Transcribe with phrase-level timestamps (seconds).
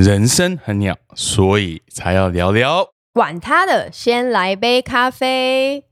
[0.00, 2.90] 人生很鸟，所以才要聊聊。
[3.12, 5.82] 管他的，先来杯咖啡。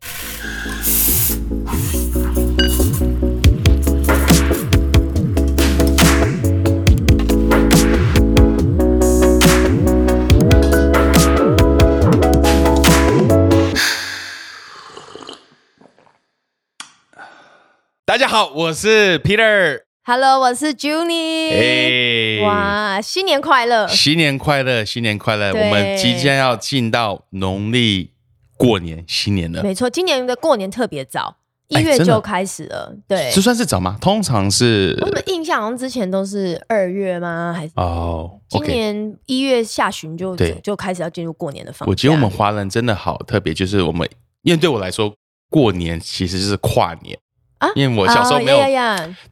[18.04, 19.85] 大家好，我是 Peter。
[20.08, 21.50] Hello，我是 Junie。
[21.50, 23.88] 哎，哇，新年快乐！
[23.88, 25.48] 新年快乐，新年快乐！
[25.48, 28.12] 我们即将要进到农历
[28.56, 32.94] 过年新年了，没错，今年的过年特别早，一月就开始了。
[33.08, 33.98] 对这，算是早吗？
[34.00, 37.52] 通常是我们印象好像之前都是二月吗？
[37.52, 38.62] 还是哦今。
[38.62, 41.90] 年一月下旬就就开始要进入过年的放假？
[41.90, 44.08] 我觉得我们华人真的好特别，就是我们，
[44.42, 45.12] 因为对我来说，
[45.50, 47.18] 过年其实就是跨年
[47.58, 47.68] 啊？
[47.74, 48.58] 因为我小时候没有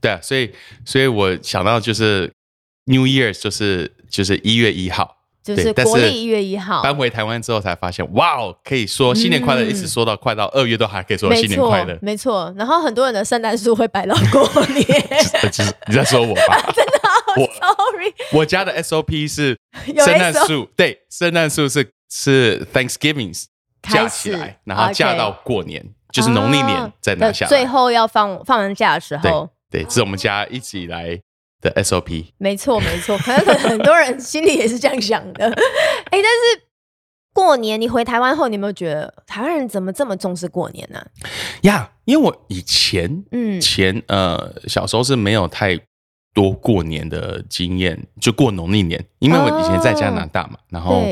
[0.01, 0.52] 对啊，所以
[0.84, 2.32] 所以我想到就是
[2.87, 9.68] New Year 就是就是一月一号，就是国历一月一号，搬回台湾之后才发现，哇哦，可以说新年快乐，嗯。
[9.68, 11.98] 一直说到快到二月都还可以说新年快乐，。
[12.01, 12.52] 没错。
[12.57, 14.85] 然后很多人的圣诞树会摆到过年。
[15.88, 16.63] 你在说我吧？
[16.74, 16.93] 真的，
[17.41, 23.32] 我，sorry，我家的 SOP 是有圣诞树，对，圣诞树是是 Thanksgiving
[23.82, 27.48] 架开起来，然后架到过年，就是农历年啊再拿下来。
[27.48, 31.20] 最后要放放完假的时候，对，这是我们家一直以来
[31.60, 32.26] 的 SOP。
[32.38, 35.46] 没错没错，可能很多人心里也是这样想的。
[35.51, 35.52] 哎，
[36.12, 36.62] 但是
[37.32, 41.04] 过年你回台湾后，你有没有觉得台湾人怎么这么重视过年呢、
[41.62, 45.76] 呀因为我以前嗯前呃小时候是没有太
[46.32, 51.02] 多过年的经验，就过农历年，因为我以前在加拿大嘛，然后，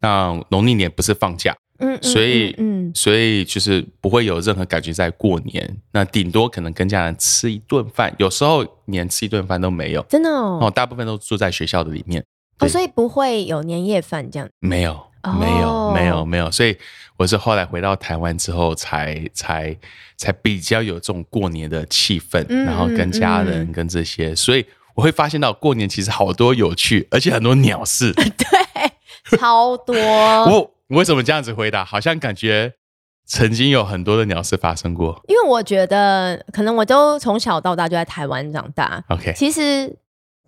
[0.00, 12.24] 那农历年不是放假，嗯，嗯所以嗯嗯所以就是不会有任何感觉在过年，那顶多可能跟家人吃一顿饭，有时候连吃一顿饭都没有，真的哦哦，大部分都住在学校的里面，
[12.60, 14.48] 哦，所以不会有年夜饭这样。
[14.60, 14.92] 没有，
[15.24, 16.50] 哦没有，没有，没有。
[16.50, 16.76] 所以
[17.16, 19.76] 我是后来回到台湾之后才，才
[20.16, 24.64] 才比较有这种过年的气氛，嗯然后跟家人、嗯跟这些，所以
[24.94, 28.12] 我会发现到过年其实好多有趣，而且很多鸟事。
[28.14, 29.94] 对，超多。
[29.96, 31.82] 我我为什么这样子回答？
[31.84, 32.74] 好像感觉
[33.26, 35.22] 曾经有很多的鸟事发生过。
[35.26, 39.02] 因为我觉得，可能我都从小到大就在台湾长大。
[39.08, 39.96] OK，其实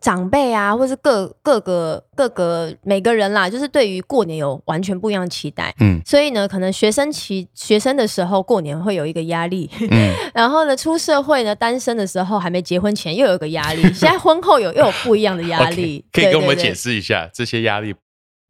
[0.03, 5.75] 长辈啊，或是各各个各个每个人啦，就是对于过年有完全不一样的期待。
[5.81, 16.05] 嗯所以呢，可能学生期学生的时候过年会有一个压力，嗯， 然后呢，出社会呢，单身的时候还没结婚前又有一个压力， 现在婚后有又有不一样的压力。
[16.13, 17.95] 可以跟我们解释一下这些压力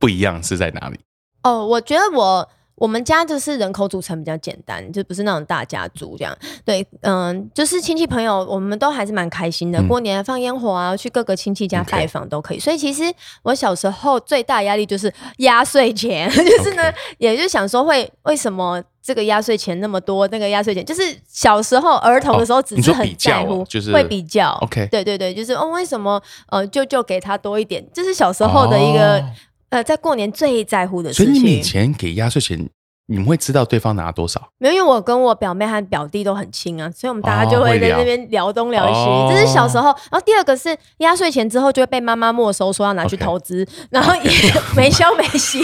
[0.00, 0.98] 不一样是在哪里？
[1.44, 6.36] 哦，我觉得我我们家就是人口组成比较简单，就不是那种大家族这样。
[6.64, 9.78] 对，嗯，就是亲戚朋友，我们都还是蛮开心的。
[9.78, 12.58] 嗯过年放烟火啊，去各个亲戚家 OK 拜访都可以。
[12.58, 13.04] 所以其实
[13.44, 24.50] 我小时候最大压力就是压岁钱， 就是呢 OK 也就想说会为什么这个压岁钱那么多，那个压岁钱就是小时候儿童的时候只是很在乎，哦就是会比较。
[24.62, 29.18] OK 对对对，就是哦，为什么呃舅舅给他多一点，这是小时候的一个。
[29.18, 29.30] 哦
[29.74, 31.34] 呃，在过年最在乎的事情。
[31.34, 32.70] 所以你以前给压岁钱，
[33.06, 34.40] 你们会知道对方拿多少？
[34.58, 38.92] 没有，因为我跟我表妹和表弟都很亲啊，所以我们大家就会在那边聊东聊西。
[38.94, 44.30] 哦这是小时候，然后第二个是压岁钱之后就会被妈妈没收，说要拿去投资然后也
[44.74, 45.62] 没消没息，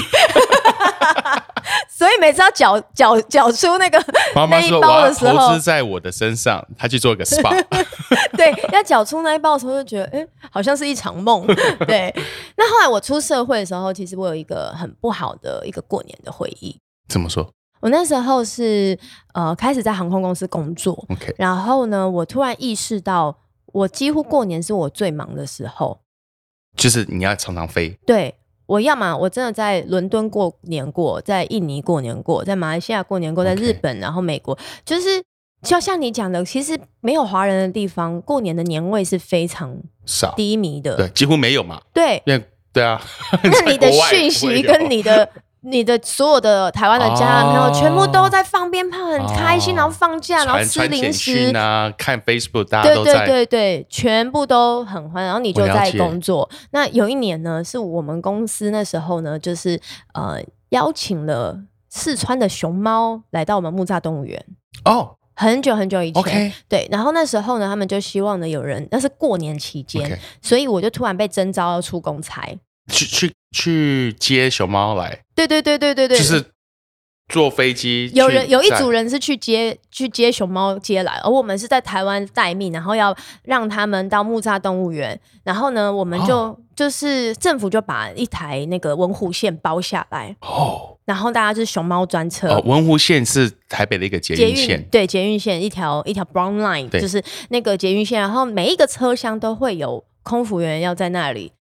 [1.89, 3.99] 所以每次要缴缴缴出那个
[4.35, 7.65] 妈妈说那一包的时候投资，在我的身上，他去做一个 SPA。
[8.37, 11.47] 对，要缴出那一包的时候就觉得，哎、好像是一场梦。
[11.87, 12.15] 对，
[12.57, 16.79] 那后来我出社会的时候，其实我有一个很不好的一个过年的回忆。
[17.11, 17.47] 怎么说
[17.81, 18.97] 我那时候是
[19.33, 26.01] 呃开始在航空公司工作，？OK，然后呢，我突然意识到，我几乎过年是我最忙的时候。
[26.77, 27.99] 就是你要常常飞。
[28.07, 28.35] 对
[28.67, 35.23] 我要么我真的在伦敦过年过，在印尼过年过，在马来西亚过年过，在日本，然后美国，就是
[35.63, 40.97] 就像你讲的，其实没有华人的地方，过年的年味是非常少，低迷的。
[40.97, 41.81] 对，几乎没有嘛。
[41.95, 42.45] 对，因为
[42.75, 43.01] 对啊，
[43.43, 45.27] 那你的 讯息跟你的。
[45.63, 53.27] 你的所有的台湾的家人朋友，哦全部都在放鞭炮，很开心，哦然后放假，然后吃零食讯，啊，看 Facebook，大家对对都在。
[53.27, 56.49] 对对，全部都很欢，然后你就在工作。
[56.71, 59.79] 那有一年呢，是我们公司那时候呢，就是
[60.15, 64.45] 呃邀请了四川的熊猫来到我们木栅动物园。
[64.85, 72.47] 哦很久很久以前对，然后那时候呢，他们就希望呢有人，那是过年期间所以我就突然被征召要出公差。
[72.91, 76.45] 去去去接熊猫来，对对对对对对，就是
[77.29, 86.59] 坐飞机有人有一组人是去接去接熊猫接来，而我们是在台湾待命，然后要让他们到木栅动物园，然后呢，我们就、哦。
[86.81, 90.97] 就是政府就把一台那个文湖线包下来，哦。
[91.05, 92.49] 然后大家就是熊猫专车。
[92.49, 96.99] 哦，文湖线是台北的一个捷捷运运线，对捷运线一条一条 Brown Line，对。
[96.99, 101.53] 就是那个捷运线，然后每一个车厢都会有空服员要在那里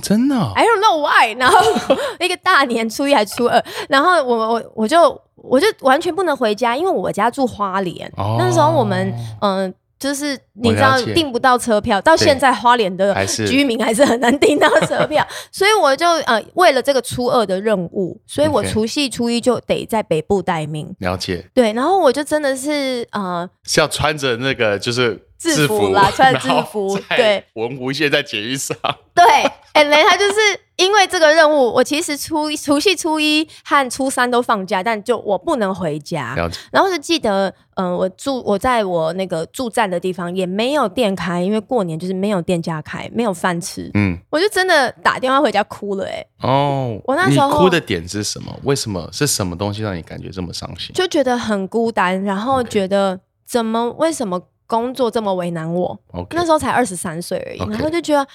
[0.00, 0.36] 真的？
[0.36, 1.34] 哦、，I don't know why。
[1.38, 1.58] 然后
[2.20, 8.36] 一个大年初一还初二，然后我我我就我就完全不能回家，因为我家住花莲，哦。
[8.38, 20.94] 那时候我们嗯、就是你知道订不到车票，到现在花莲的居民还是很难订到车票， 所以我就呃为了这个初二的任务，所以我除夕初一就得在北部待命。
[21.00, 21.44] 了解。
[21.52, 27.44] 对，然后我就真的是呃是要穿着那个就是制服啦穿着制服在对。
[27.54, 28.76] 文湖线在捷运上，
[29.14, 29.24] 对，
[29.72, 30.34] 哎、雷他就是
[30.76, 36.34] 因为这个任务，我其实初一除夕初一和初三都放假，但就我不能回家。
[36.34, 48.52] 了解然后就记得，嗯、我住我在我那个驻站的地方也没有店开，因为过年就是没有店家开，没有饭吃，嗯我就真的打电话回家哭了、哎，哦，我那时候你哭的点是什么？
[48.64, 50.92] 为什么是什么东西让你感觉这么伤心？
[50.94, 58.26] 就觉得很孤单，然后觉得怎么为什么工作这么为难我？OK，那时候才二十三岁而已 OK 然后就觉得。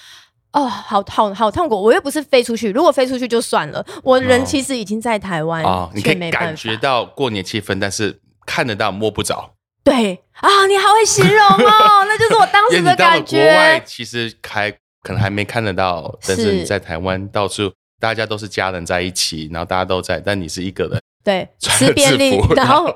[0.52, 1.80] 哦，好好好痛苦！
[1.80, 9.52] 我又不是飞出去，如果飞出去就算了，我人哦其实已经在台湾啊，你可以感觉到过年气氛，但是看得到摸不着，
[9.84, 14.70] 对啊，你好会形容哦，那就是我当 时的感觉国外，其实还
[15.02, 17.70] 可能还没看得到，但是是你在台湾到处
[18.00, 21.00] 大家都是家人在一起，然后大家都在，但你是一个人。
[21.24, 22.86] 对，吃便利，然后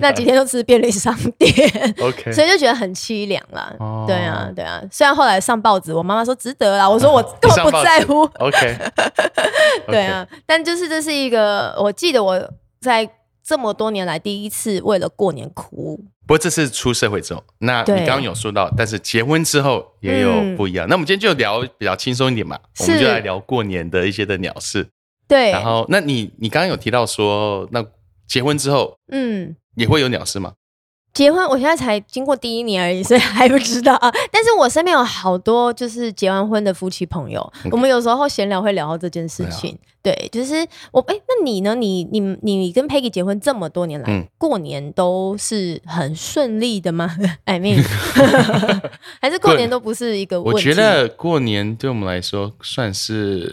[0.00, 0.10] 那。
[0.10, 1.52] 几天都吃便利商店
[2.00, 3.70] ，OK， 所以就觉得很凄凉啦。
[3.78, 4.04] 哦。
[4.06, 4.82] 对啊，对啊。
[4.90, 8.22] 虽然后来上报纸，我妈妈说值得啦，我说我 根本不在乎。
[8.38, 8.78] OK，
[9.88, 12.50] 对啊，但就是这是一个，我记得我
[12.80, 13.06] 在
[13.46, 16.04] 这么多年来第一次为了过年哭。
[16.26, 20.88] 不过这是出社会之后，那你刚刚有说到，但是结婚之后也有嗯不一样。
[20.88, 24.88] 那我们今天就聊比较轻松一点嘛，我们就来聊过年的一些的鸟事。
[25.28, 27.84] 对，然后，那你你刚刚有提到说，那
[28.26, 30.54] 结婚之后嗯，也会有鸟事吗？
[31.16, 34.12] 结婚，我现在才经过第一年而已， 所以还不知道啊。
[34.30, 39.74] 但是我身边有好多就是结完婚的夫妻朋友我们有时候闲聊会聊到这件事情。
[40.02, 40.54] 对，就是
[40.92, 41.74] 我哎、那你呢？
[41.74, 47.16] 你你你跟 Peggy 结婚这么多年来，嗯过年都是很顺利的吗？
[47.46, 47.82] I mean，
[49.20, 50.68] 还是过年都不是一个问题？
[50.68, 53.52] 我觉得过年对我们来说算是，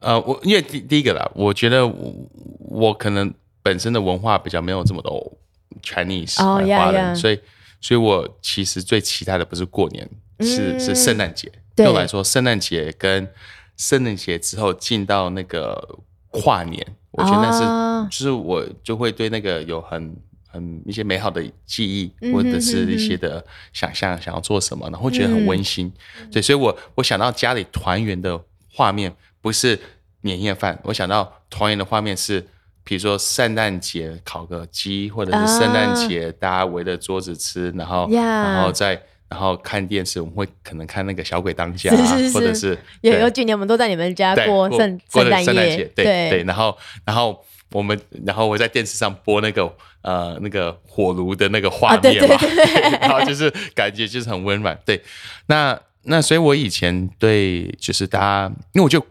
[0.00, 2.14] 呃，我因为第第一个啦，我觉得我
[2.58, 5.32] 我可能本身的文化比较没有这么多
[5.82, 7.40] Chinese 哦呃呀华人，所以
[7.80, 10.08] 所以我其实最期待的不是过年，
[10.40, 11.50] 是嗯是圣诞节。
[11.74, 13.28] 对对我来说，圣诞节跟
[13.76, 15.98] 圣诞节之后进到那个
[16.30, 20.16] 跨年，我觉得那是、啊就是我就会对那个有很
[20.48, 25.92] 很一些美好的记忆，嗯或者是一些的想象，想要做什么，然后觉得很温馨。
[26.20, 28.40] 嗯对，所以我我想到家里团圆的
[28.72, 29.78] 画面，不是
[30.22, 32.46] 年夜饭，我想到团圆的画面是。
[32.88, 38.90] 比如说圣诞节烤个鸡，或者是圣诞节大家围着桌子吃，然后然后再
[39.28, 42.32] 然后看电视，我们会可能看那个小鬼当家，是是是。
[42.32, 46.30] 或者是对有有几年我们都在你们家对过圣过圣诞节，，对对。
[46.30, 49.68] 对，然后然后我们然后我在电视上播那个
[50.02, 52.36] 呃那个火炉的那个画面嘛，
[53.02, 55.02] 然后就是感觉就是很温暖，对，
[55.46, 59.04] 那那所以我以前对就是大家，因为我就。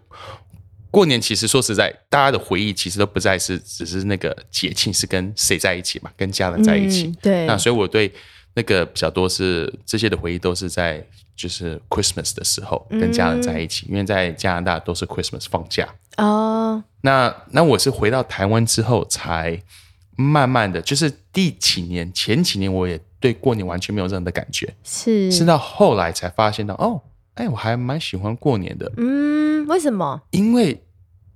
[0.96, 7.08] 过年其实说实在，大家的回忆其实都不再是只是那个节庆是跟谁在一起嘛，跟家人在一起。
[7.08, 8.10] 嗯对，那所以我对
[8.54, 11.06] 那个比较多是这些的回忆都是在
[11.36, 15.86] 就是 Christmas 的时候跟家人在一起，因为在加拿大都是 Christmas 放假。
[16.16, 19.62] 哦，那那我是回到台湾之后才
[20.16, 27.02] 慢慢的，就是第几年前几年我也对过年完全没有任何的感觉，是是到后来才发现到哦，
[27.34, 30.22] 哎，我还蛮喜欢过年的，嗯，为什么？
[30.32, 30.82] 因为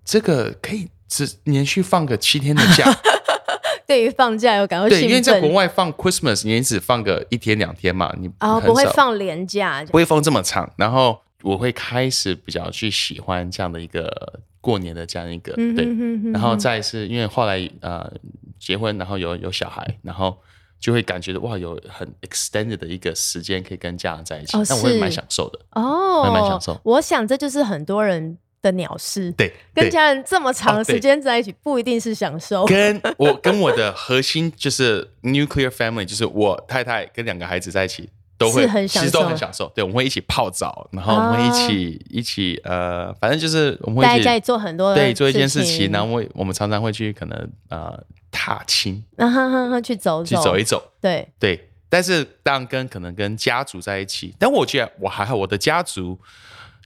[0.09, 2.91] 这个可以只连续放个七天的假。
[3.85, 10.71] 对于放假有感到对，因为在奋国外放 Christmas，你也只放个一天两天嘛，你哦，不会放年假，不会放这么长。
[10.77, 18.11] 然后我会开始比较去喜欢这样的一个过年的这样一个嗯对，哼哼哼然后再是因为后来呃
[18.59, 20.37] 结婚，然后有有小孩，然后
[20.79, 25.59] 就会感觉哇有很 extended 的一个时间可以跟家人在一起，哦那我会是蛮享受的。
[25.71, 32.65] 哦，慢慢享受我想这就是很多人的鸟事，对，跟家人这么长时间在一起，不一定是享受。
[32.65, 39.71] 跟 我跟我的核心就是 nuclear family，就是我太太跟两个孩子在一起，都会是很享其实都受很享受。
[39.75, 47.97] 对，我们会一起泡澡，然后我们会一起、一起呃，反正就是我们会一起做很多的对做一件事情情，然后我我们常常会去可能呃
[48.31, 49.03] 踏青，
[49.83, 50.23] 去走。
[50.23, 51.65] 去走一走，对，对。
[51.91, 56.19] 但是当然跟可能跟家族在一起，但我觉得我还好，我的家族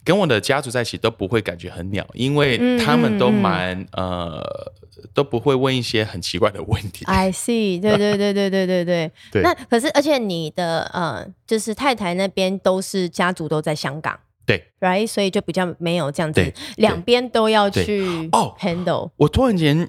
[0.03, 4.71] 跟我的家族在一起都不会感觉很鸟，因为嗯他们都嗯嗯蛮、呃
[5.13, 7.03] 都不会问一些很奇怪的问题。
[7.05, 9.11] I see，对对对对对对对。
[9.31, 15.05] 对 那可是，而且你的呃，就是太太那边都是家族都在香港对，，right？
[15.07, 19.11] 所以就比较没有这样子，两边都要去哦 handle。
[19.17, 19.87] 我突然间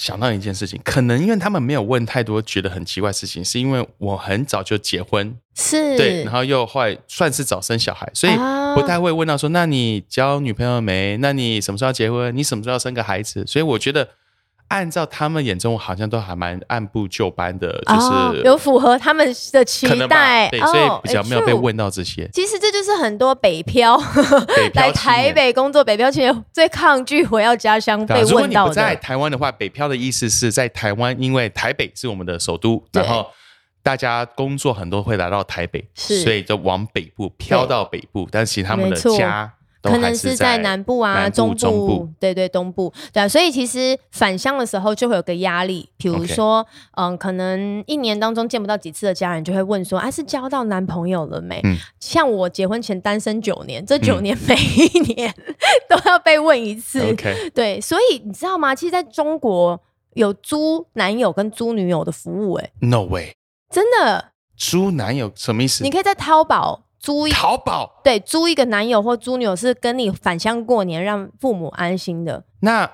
[0.00, 11.18] 想到一件事情，可能因为他们没有问太多觉得很奇怪的事情，是因为我很早就结婚，是，对，然后又后来算是早生小孩，所以啊不太会问到说，那你交女朋友没？
[11.18, 12.34] 那你什么时候要结婚？
[12.34, 13.44] 你什么时候要生个孩子？
[13.46, 14.08] 所以我觉得。
[14.70, 22.28] 按照他们眼中，好像都还蛮按部就班的，就是、哦有符合他们的期待，对，哦所以比较哎没有被问到这些。
[22.32, 24.00] 其实这就是很多北漂
[24.74, 28.70] 来台北工作，北漂青年最抗拒回到家乡被对啊如果你问到的。
[28.70, 33.26] 不在台湾的话，北漂的意思是在台湾，因为台北是我们的首都，然后
[33.82, 36.22] 大家工作很多会来到台北，是。
[36.22, 51.60] 所以就往北部飘到北部，但其实他们的家都可能是在南部啊、南部中中部对对，东部，对啊，所以其实返乡的时候就会有个压力，比如说，嗯，可能一年当中见不到几次的家人，就会问说，啊，是交到男朋友了没？
[51.64, 51.76] 嗯。
[51.98, 55.34] 像我结婚前单身九年，这九年 每一年
[55.88, 58.74] 都要被问一次，OK，对，所以你知道吗？
[58.74, 59.80] 其实在中国
[60.14, 63.34] 有租男友跟租女友的服务、欸，No way，
[63.70, 65.84] 真的，租男友什么意思？
[65.84, 65.90] 你？
[65.90, 72.44] 可以在淘宝租一淘宝对租一个男友或租女友，是跟你返乡过年，让父母安心的。
[72.60, 72.88] 那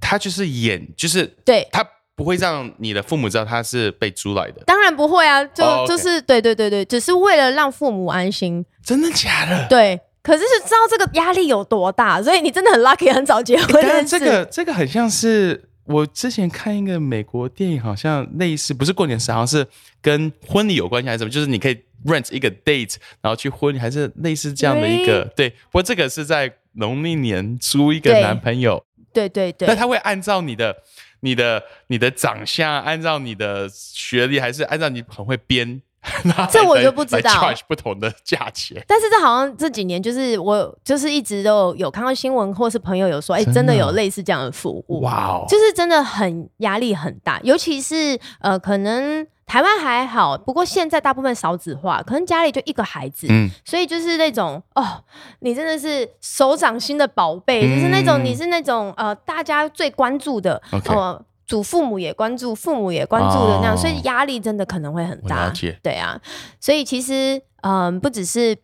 [0.00, 8.64] 他就是演，就是对，他不会让你的父母知道他是被租来的，当然不会啊，就、就是对对对对，只是为了让父母安心。
[8.84, 9.66] 真的假的？
[9.68, 13.96] 对，可是是知道这个压力有多大，所以你真的很 lucky，很早结婚当认识。
[13.96, 19.66] 然这个这个很像是我之前看一个美国电影，好像类似，不是过年时，好像是
[20.00, 21.30] 跟婚礼有关系还是什么？
[21.30, 25.24] 就是你可以 rent 一个 date，然后去婚礼，还是类似这样的一个。
[25.36, 30.82] 对，不过这个是在农历年租一个男朋友，对对对那，他会按照你的。
[31.22, 35.82] 你的你的长相，按照你的学历，还是按照你很会编？
[36.50, 38.82] 这我就不知道 charge 不同的价钱。
[38.86, 45.00] 但是这好像这几年就是我就是一直都有有看到新闻，或是朋友有说，哎、真的真的有类似这样的服务。
[45.02, 55.04] 哇哦，就是真的很压力很大，尤其是呃，可能台湾还好，不过现在大部分少子化，可能家里就一个孩子，嗯，所以就是那种哦，
[55.40, 61.22] 你真的是手掌心的宝贝，嗯就是那种你是那种呃，大家最关注的呃。
[61.50, 65.52] 祖父母也关注，父母也关注的那样，哦所以压力真的可能会很大。
[65.82, 66.16] 对啊，
[66.60, 68.56] 所以其实嗯、不只是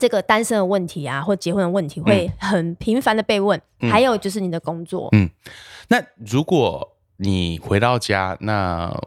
[0.00, 5.28] 这个单身的问题啊，或结婚的问题会很频繁的被问，嗯还有就是你的工作，嗯
[5.88, 8.98] 那如果你回到家，那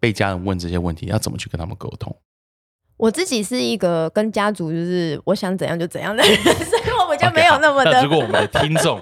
[0.00, 2.16] 被家人问这些问题，要怎么去跟他们沟通？
[2.96, 8.02] 我自己是一个跟家族就是我想怎样就怎样的人， 所以我比较没有那么好的。
[8.02, 8.98] 如果我们的听众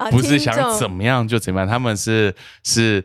[0.00, 3.04] 啊不是想怎么样就怎么样，他们是是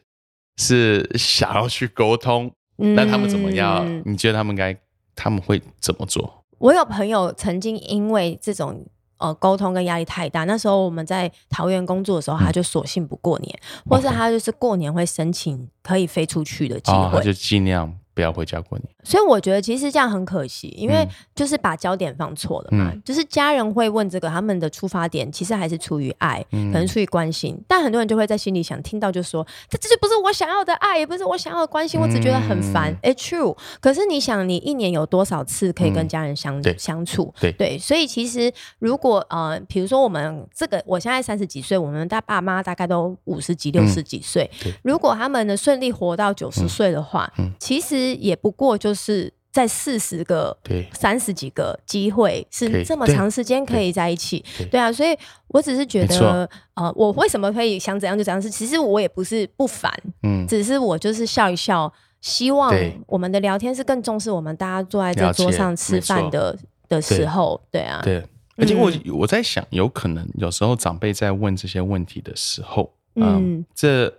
[0.55, 3.85] 是想要去沟通，那他们怎么样？
[3.85, 4.75] 嗯你觉得他们该
[5.13, 6.45] 他们会怎么做？
[6.57, 8.85] 我有朋友曾经因为这种
[9.17, 13.59] 呃沟通跟压力太大，那时候我们在桃园工作的时候，他就索性不过年，
[13.89, 17.21] 或是他就是过年会申请可以飞出去的机会。
[17.21, 18.87] 就尽量不要回家过年。
[19.03, 21.09] 所以我觉得其实这样很可惜，因为嗯。
[21.35, 22.91] 就是把焦点放错了嘛。
[22.93, 23.01] 嗯。
[23.03, 26.71] 就是家人会问这个，他们的出发点其实还是出于爱，嗯。
[26.71, 32.91] 可能出于关心，但很多人就会在心里想，听到就说这这就不是我想要的爱，也不是我想要的关心，我只觉得很烦。
[32.93, 32.97] 嗯。
[33.03, 36.75] 哎、t r u e 可是你想，你一年有多少次可以跟嗯家人相、对。
[36.77, 37.33] 相处？
[37.39, 37.51] 对。
[37.51, 44.73] 对，所以其实如果呃，比如说我们这个，我现在三十几岁，我们大爸妈大概都五十几、六十几岁，对。
[44.83, 47.51] 如果他们能顺利活到九十岁的话，嗯。
[47.59, 50.87] 其实也不过就是在四十个、对。
[50.93, 54.43] 三十几个机会，是这么长时间可以在一起。
[54.57, 54.67] 对。
[54.67, 59.91] 对啊，所以我只是觉得，呃，我为什么可以想怎样就怎样是，其实我也不是不烦，
[60.23, 62.73] 嗯，只是我就是笑一笑，希望
[63.07, 66.57] 我们的聊天是更重视我们大家坐在这桌上吃饭的
[66.89, 68.23] 的时候，对啊，对。
[68.57, 73.65] 而且我嗯我在想，有可能有时候长辈在问这些问题的时候，嗯，嗯。
[73.75, 74.13] 这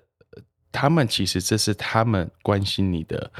[0.71, 3.31] 他们其实这是他们关心你的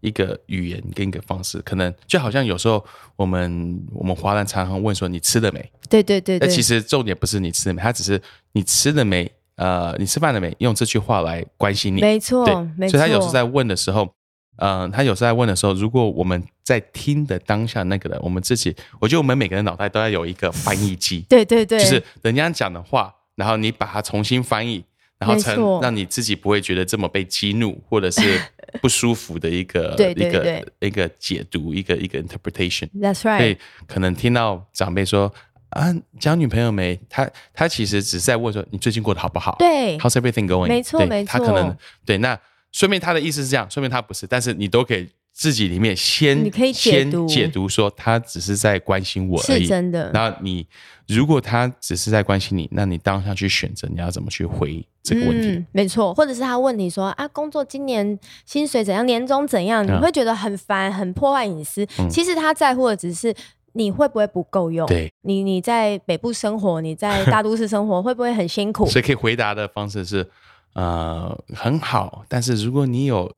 [0.00, 2.84] 一个语言跟一个方式，可能就好像有时候
[3.16, 5.60] 我们我们华人常常问说你吃了没？
[5.88, 8.20] 对对对对，那其实重点不是你吃了没，他只是
[8.52, 12.00] 你吃了没，呃，你吃饭了没，用这句话来关心你。
[12.00, 14.08] 没错对，没错，所以他有时候在问的时候，
[14.56, 24.84] 嗯、他有时候在问的时候，如果我们在听的当下那个人，我们自己，我觉得我们每个人脑袋都要有一个翻译机，对对对，就是人家讲的话，然后你把它重新翻译，
[25.18, 28.40] 然后成让你自己不会觉得这么被激怒或者是
[28.80, 32.88] 不舒服的一个对对一个一个解读，一个一个 interpretation。
[33.00, 35.32] That's right，以可能听到长辈说
[35.70, 36.98] 啊，交女朋友没？
[37.08, 39.56] 他他其实只是在问说你最近过得好不好？
[39.58, 40.66] 对，How's everything going？
[40.66, 42.38] 对没错没错他可能对，那
[42.72, 50.10] 说明他的意思是这样，说明他不是，但是你都可以自己里面先你可以解先解读说他只是在关心我而已，是真的。
[50.12, 50.66] 然后你
[51.06, 55.50] 如果他只是在关心你，那你当下去选择你要怎么去回这个问题。
[55.50, 61.86] 嗯，没错，或者是他问你说啊，工作今年薪水怎样，年终怎样，你嗯会觉得很烦，很破坏隐私。
[62.10, 63.32] 其实他在乎的只是
[63.74, 64.88] 你会不会不够用。
[64.88, 68.84] 对，你你在北部生活，你在大都市生活， 会不会很辛苦？
[68.86, 70.28] 所以可以回答的方式是，
[70.74, 73.32] 呃，很好，但是如果你有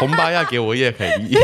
[0.00, 1.34] 红包要给我，也可以，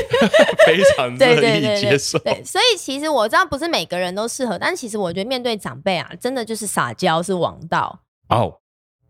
[0.66, 2.18] 非常乐意对接受。
[2.18, 8.00] 对对，所以其实我知道不是每个人都适合，但其实我觉得面对长辈啊，真的就是撒娇是王道。
[8.28, 8.54] 哦，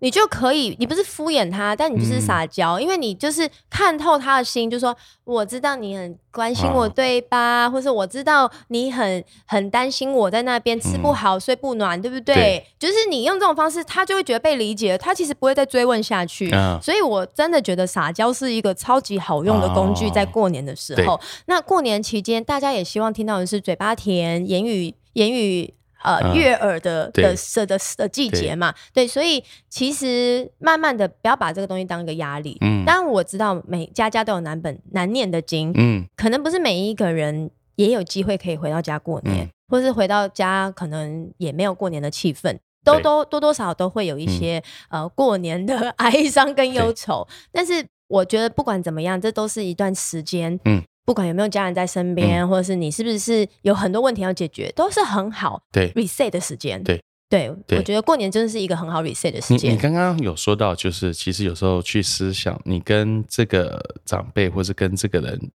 [0.07, 7.69] 你就可以，你不是敷衍他，但你就是撒娇，因为你就是看透他的心，就说我知道你很关心我，啊对吧？
[7.69, 12.37] 或是我知道你很很担心我在那边吃不好、睡不暖，对不对？
[12.37, 16.53] 对就是你用这种方式，他就会觉得被理解了，他其实不会再追问下去。
[16.53, 21.21] 嗯所以我真的觉得撒娇是一个超级好用的工具，哦在过年的时候。
[21.47, 25.75] 那过年期间，大家也希望听到的是嘴巴甜、言语言语。
[26.03, 26.37] 呃，嗯。
[26.37, 32.57] 悦耳的的的的的季节嘛，对，所以其实慢慢的不要把这个东西当一个压力。
[32.61, 32.85] 嗯。
[32.85, 39.51] 当然我知道每家家都有难本难念的经，嗯，可能不是每一个人也有机会可以回到家过年，嗯。
[39.69, 43.01] 或是回到家可能也没有过年的气氛，都对。
[43.01, 47.27] 嗯都多多少少都会有一些、呃过年的 哀伤跟忧愁。
[47.51, 50.83] 但是我觉得不管怎么样，这都是一段时间，嗯。
[51.07, 55.91] 不管有没有家人在身边，或者是你是不是有很多问题要解决，都是很好对。
[55.93, 56.83] reset 的时间。
[56.83, 59.79] 对对，对我觉得过年真的是一个很好 reset 的时你你间。
[59.79, 65.51] 刚刚有说到，就是其实有时候去思想，你跟这个长辈或是跟这个人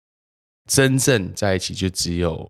[0.67, 2.49] 真正在一起，就只有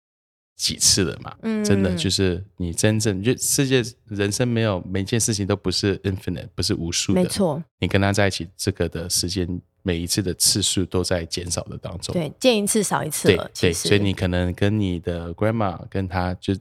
[0.56, 1.36] 几次了嘛。
[1.44, 7.22] 嗯真的就是你真正就世界人生没有每件事情都不是 infinite，不是无数的。
[7.22, 9.48] 没，错，你跟他在一起，这个的时间
[9.88, 12.12] 每一次的次数都在减少的当中。
[12.12, 13.50] 对，见一次少一次对了。
[13.58, 16.54] 对，所以你可能跟你的 grandma 跟他就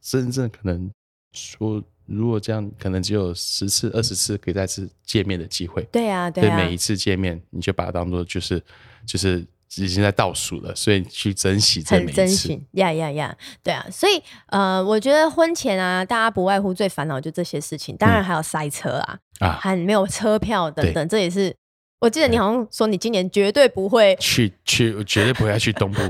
[0.00, 0.90] 真正可能
[1.34, 5.82] 说，如果这样，可能只有十次、二十次可以再次见面的机会。
[5.92, 8.62] 对啊，对啊，每一次见面，你就把它当做就是
[9.04, 12.26] 就是已经在倒数了，所以去珍惜这每一次。
[12.28, 21.54] 惜呀呀呀，对啊，所以呃，我觉得婚前啊，大家不外乎最烦恼就这些事情，当然还有塞车啊，啊，还没有车票等等，这也是。
[22.00, 26.00] 我记得你好像说你今年绝对不会，去去，我绝对不会去东部，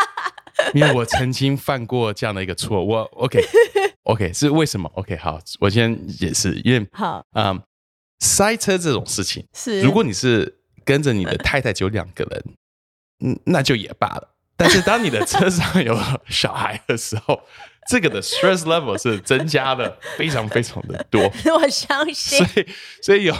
[0.72, 2.82] 因为我曾经犯过这样的一个错。
[2.82, 3.38] 我 OK
[4.04, 7.60] OK 是为什么？OK 好，我先解释，因为好嗯，
[8.20, 12.44] 塞车这种事情，是如果你是跟着你的太太只有两个人，
[13.24, 14.30] 嗯，那就也罢了。
[14.56, 15.96] 但是当你的车上有
[16.28, 17.38] 小孩的时候，
[17.88, 21.30] 这个的 stress level 是增加的非常非常的多。
[21.54, 22.66] 我相信所以，
[23.02, 23.34] 所以有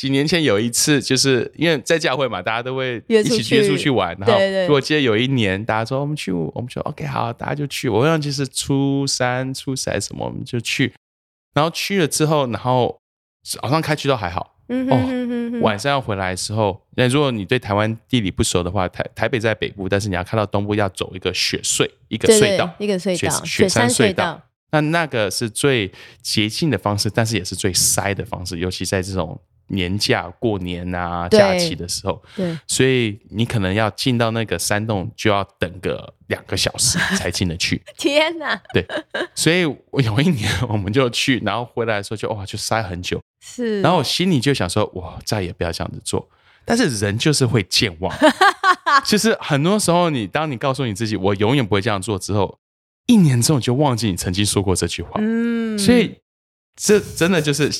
[0.00, 4.16] 几年前有一次，就是因为在教会嘛，大家都会一起约出去去玩。
[4.18, 7.86] 然后对对，我记得有一年，大家说我们去，我们说 OK 好，大家就去。
[7.86, 10.90] 我忘记是初三、初四还是什么，我们就去。
[11.52, 12.98] 然后去了之后，然后
[13.44, 24.40] 早上开去都还好，嗯哦哼哼哼哼晚上要回来的时候，那如果你对台湾地理不熟的话，台台北在北部，但是你要看到东部要走一个雪隧，一个隧道，一个隧道，雪山隧隧道。
[24.72, 29.38] 那那个是最捷径的方式，但是也是最塞的方式，尤其在这种
[29.70, 37.82] 年假、过年啊、假期的时候，对，所以你可能要进到那个山洞，就要等个两个小时 才进得去。
[37.96, 38.86] 天哪，对，
[39.34, 43.20] 所以我有一年我们就去，然后回来的时候就哇，就塞很久。
[43.42, 46.28] 是，然后我心里就想说，我，再也不要这样子做。
[46.66, 48.14] 但是人就是会健忘，
[49.04, 52.58] 就是很多时候你当你告诉你自己我永远不会这样做之后，
[53.06, 55.12] 一年之后你就忘记你曾经说过这句话。
[55.16, 56.16] 嗯，所以
[56.76, 57.70] 这真的就是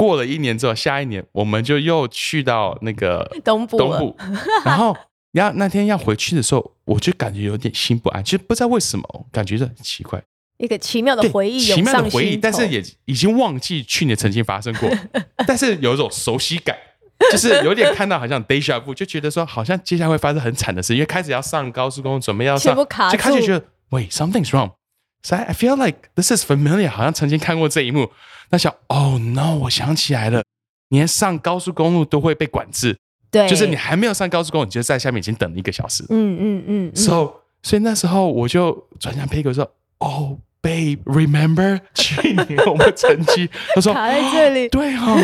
[0.00, 4.16] 过了一年之后，下一年我们就又去到那个东部了东部，
[4.64, 4.96] 然后
[5.32, 10.22] 要那天要回去的时候，我就感觉有点心不安，其实不知道为什么，感觉很奇怪。
[10.56, 14.90] 一个奇妙的，回忆奇妙的回忆，但是也已经忘记去年曾经发生过，
[15.46, 16.74] 但是有一种熟悉感，
[17.30, 22.84] 就是有点看到好像 deja vu，就觉得说好像接下来会发生很惨的事，因为开始要上高速公路，准备要上就
[23.18, 24.72] 开始住觉得 wait something's wrong。
[25.22, 28.10] So I feel like this is familiar，好像曾经看过这一幕。
[28.50, 30.42] 那想，Oh no，我想起来了，
[30.88, 32.98] 连上高速公路都会被管制，
[33.30, 36.04] 对，就是你还没有上高速公路，你就在下面已经等了一个小时。
[36.08, 45.18] 嗯嗯嗯嗯 So 所以那时候我就转向 Peggy 说：“哦，Babe，remember 去年我们成绩？”他说：“卡在这里对哦。”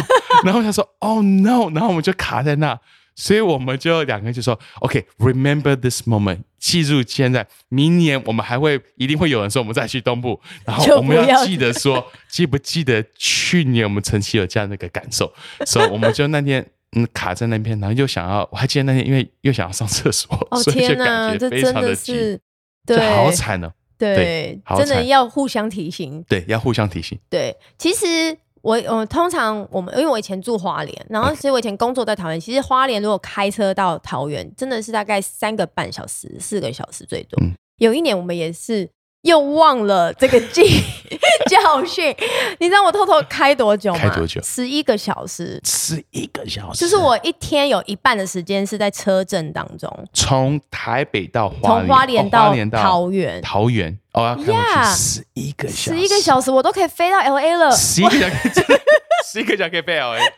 [0.44, 2.78] 然后他说：“Oh no！” 然后我们就卡在那，
[3.16, 15.32] 所以我们就两个人就说：“OK，remember、this moment，记住现在，明年我们还会一定会有人说我们再去东部，然后我们要要记得说， 记不记得去年我们晨曦有这样的一个感受？
[15.66, 22.40] 所以我们就那天。”嗯，卡在那边，然后又想要，我还记得那天，因为又想要上厕所，哦 所以就天哪，感觉非这真的常急，是
[22.86, 23.72] 就对，好惨哦。
[23.98, 26.24] 对对，真的要互相提醒。
[26.28, 27.18] 对，要互相提醒。
[27.28, 37.40] 对，其实我我通常我们因为我以前住花莲，然后其实我以前工作在桃园，其实花莲如果开车到桃园，真的是大概三个半小时、四个小时最多。
[37.42, 38.88] 嗯有一年我们也是
[39.26, 40.62] 又忘了这个记
[41.50, 42.14] 教训，
[42.58, 43.98] 你知道我偷偷开多久吗？
[43.98, 44.40] 开多久？
[44.42, 45.60] 十一个小时。
[45.64, 52.06] 十一个小时，就是我一天有一半的时间是在车震当中，从台北到花从莲，花
[52.52, 55.90] 莲到桃园，桃园，哦，要开过去 Yeah 十一个小时。
[55.90, 57.70] 十一个小时我都可以飞到 L A 了。
[57.76, 58.50] 十一个小时，
[59.26, 60.30] 十一个小时可以飞 L A，对呀，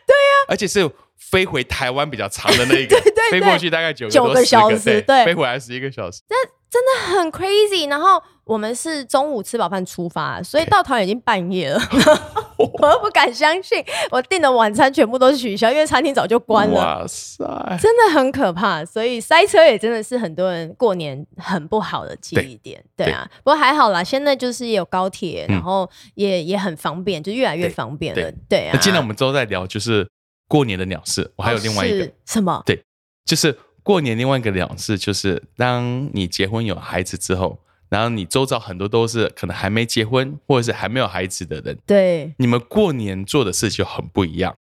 [0.47, 5.25] 而且是飞回台湾比较长的那一个，对对飞过去大概九九个个小10对，时对。
[5.25, 6.21] 飞回来十一个小时，
[6.69, 7.89] 真的很 crazy。
[7.89, 11.79] 然后我们是中午吃饱饭出发，所以到桃园已经半夜了，
[12.57, 16.75] 我都不敢相信，我订的晚餐全部都取消，因为餐厅早就关了。
[16.75, 17.43] 哇塞，
[17.81, 23.29] 真的很可怕，所以塞车也真的是很多人过年很不好的记忆点，对啊。
[23.43, 28.71] 不过还好啦，现在就是也有高铁，嗯然后也也很方便，就越来越方便了对，对啊。
[28.73, 30.07] 那既然我们都在聊就是
[30.47, 32.61] 过年的鸟事，我还有另外一个是，什么？
[32.65, 32.83] 对
[33.25, 33.55] 就是
[33.89, 37.57] 过年另外一个鸟事，就是当你结婚有孩子之后，
[37.89, 42.31] 然后你周遭很多都是可能还没结婚或者是还没有孩子的人，对。
[42.37, 44.55] 你们过年做的事就很不一样，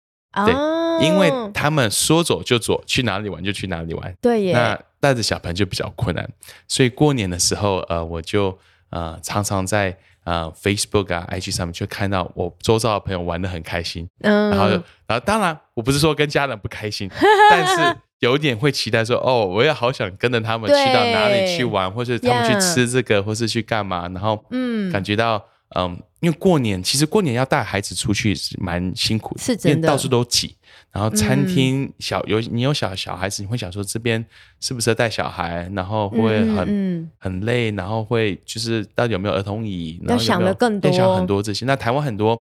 [0.44, 4.14] 对啊，因为他们说走就走，去哪里玩就去哪里玩。
[4.20, 6.28] 对耶，那带着小朋友就比较困难，
[6.68, 8.58] 所以过年的时候，呃，我就
[8.90, 14.74] 呃常常在呃 Facebook 啊、IG 上面就看到我周遭的朋友玩的很开心，嗯，然后就
[15.06, 17.10] 然后当然我不是说跟家人不开心，
[17.48, 25.44] 但是有点会期待说，哦，我也好想跟着他们去到哪里去玩，或是他们去吃这个，或是去干嘛，然后嗯感觉到。
[25.76, 30.54] 嗯，因为过年其实过年要带孩子出去是蛮辛苦的，是真的因为到处都挤。
[30.92, 34.24] 然后餐嗯厅小有你有小小孩子，你会想说这边
[34.60, 41.64] 适不适合带小孩，然后会很、嗯很累，然后会就是到底有没有儿童椅，然后有没有想的更多要想很多这些。
[41.64, 42.40] 那台湾很多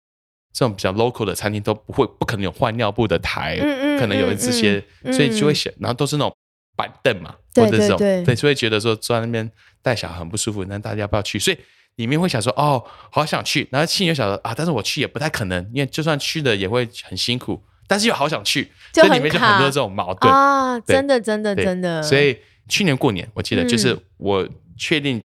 [0.54, 6.32] 这种比较 local 的餐厅都不会不可能有换尿布的台，嗯嗯可能有这些，嗯所以就会想，然后都是那种
[6.76, 8.22] 板凳嘛，或者这种对。
[8.24, 9.50] 对所以会觉得说坐在那边
[9.82, 11.40] 带小孩很不舒服，那大家要不要去？
[11.40, 11.58] 所以
[11.96, 20.32] 里面会想说，哦，好想去，然后心里又想说啊，但是我去也不太可能，因为就算去了也会很辛苦，但是又好想去，就所以里面就很多这种矛盾。
[20.32, 20.94] 啊，对。
[20.94, 22.38] 真的真的真的，所以
[22.68, 25.20] 去年过年，我记得嗯就是我确定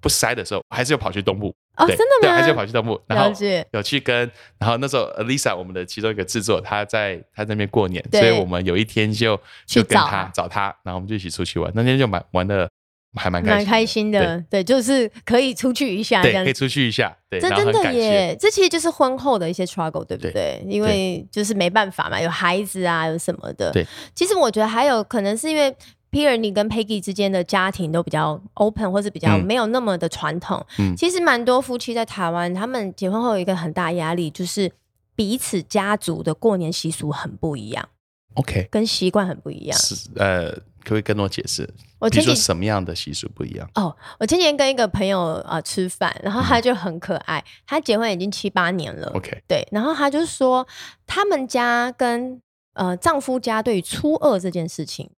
[0.00, 1.54] 不塞的时候，我还是有跑去东部。
[1.76, 3.66] 对哦真的对，吗还是有跑去东部，然后了解。
[3.72, 12.68] 有去跟，然后那时候 Lisa 我们的其中一个制作，他在他在那边过年，所以我们有一天就就跟他找他，然后我们就一起出去玩，那天就蛮玩的
[13.14, 16.52] 还蛮开心，蛮开心的，对，就是可以出去一下可以。
[16.52, 20.32] 出去一下，对，这真的耶，这其实就是婚后的一些 struggle，对不对？
[20.32, 20.64] 对。
[20.68, 23.70] 因为就是没办法嘛，有孩子啊，有什么的。
[23.72, 25.74] 对，其实我觉得还有可能是因为
[26.10, 30.64] Peter 你跟 Peggy 之间的家庭都比较 open，或是比较嗯没有那么的传统。
[30.78, 34.72] 嗯其实蛮多夫妻在台湾，他们结婚后有一个很大压力，就是
[35.14, 37.88] 彼此家族的过年习俗很不一样
[38.34, 39.78] ，OK，跟习惯很不一样。
[39.78, 41.68] 是呃，可不可以跟我解释？
[41.98, 49.12] 我前几比如说什么样的习俗不一样哦，我前几天跟一个朋友啊、呃吃饭，然后他就很可爱，他结婚已经七八年了。
[49.14, 50.66] ？OK，对，然后他就说，
[51.06, 52.40] 他们家跟
[52.72, 55.10] 呃丈夫家对于初二这件事情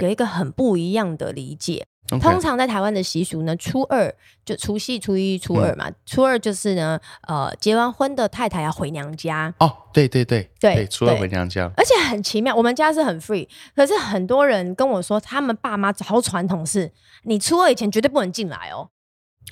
[0.00, 1.86] 有一个很不一样的理解。
[2.20, 16.92] 通常在台湾的习俗呢，初二就除夕、初一、初二嘛，初二就是呢，呃，结完婚的太太要回娘家，哦，对对对对初二回娘家，而且很奇妙，我们家是很 free，可是很多人跟我说，他们爸妈超传统是，
[17.22, 18.90] 你初二以前绝对不能进来哦，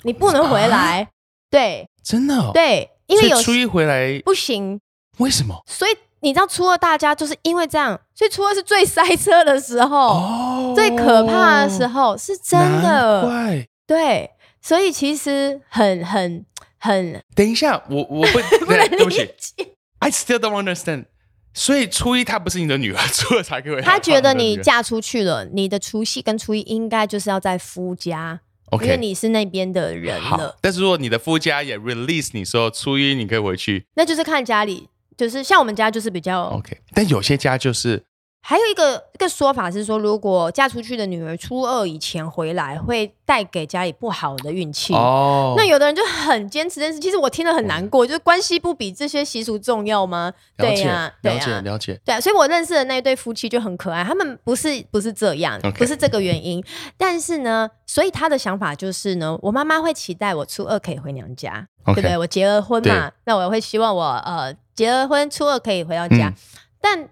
[0.03, 1.09] 你不能回来，
[1.49, 1.87] 对。
[2.03, 4.79] 真的哦，对，因为有初一回来不行，
[5.19, 5.63] 为什么？
[5.65, 5.91] 所以
[6.23, 13.67] 你知道初二大家就是因为这样，所以初二是最塞车的时候，哦，最可怕的时候，是真的。
[13.85, 14.31] 对，
[14.61, 16.45] 所以其实很很
[16.79, 19.75] 很等一下，我我不 不能对对不起理解。
[19.99, 21.05] ，I still don't understand。
[21.53, 23.83] 所以初一她不是你的女儿，初二才可以回来。
[23.83, 28.39] 他觉得你嫁出去了，你的除夕跟初一应该就是要在夫家，
[28.81, 36.77] 因为你是那边的人了，，但是如果你的夫家也 release 你说初一你可以回去那就是看家里，就是像我们家就是比较，OK。
[36.93, 38.03] 但有些家就是
[38.45, 44.93] 还有一个一个说法是说，如果嫁出去的女儿初二以前回来，会带给家里不好的运气。
[44.93, 50.33] 哦，那有的人就很坚持这件事，其实我听了很难过，就是关系不比这些习俗重要吗？
[50.57, 56.61] 了呀、对了解呀、了解，对啊，所以我认识的那一对夫妻就很可爱，他们不是不是这样不是这个原因，
[56.97, 62.17] 但是呢，所以他的想法就是呢，我妈妈会期待我初二可以回娘家对不对？
[62.17, 66.35] 我结了婚嘛，那我会希望我呃结了婚初二可以回到家，嗯。
[66.81, 67.09] 但